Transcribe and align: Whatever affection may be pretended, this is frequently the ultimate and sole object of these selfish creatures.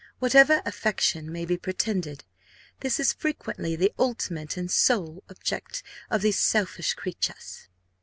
Whatever 0.17 0.63
affection 0.65 1.31
may 1.31 1.45
be 1.45 1.57
pretended, 1.57 2.23
this 2.79 2.99
is 2.99 3.13
frequently 3.13 3.75
the 3.75 3.93
ultimate 3.99 4.57
and 4.57 4.71
sole 4.71 5.23
object 5.29 5.83
of 6.09 6.23
these 6.23 6.39
selfish 6.39 6.95
creatures. 6.95 7.67